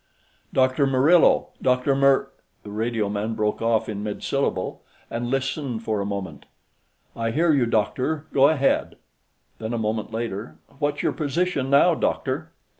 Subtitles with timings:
[0.51, 0.87] "Dr.
[0.87, 1.49] Murillo.
[1.61, 1.93] Dr.
[1.95, 2.31] Mur"
[2.63, 4.81] The radioman broke off in mid syllable
[5.11, 6.47] and listened for a moment.
[7.15, 8.95] "I hear you, doctor, go ahead."
[9.59, 12.51] Then, a moment later "What's your position, now, doctor?"